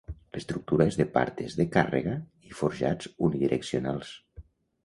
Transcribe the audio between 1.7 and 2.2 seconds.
càrrega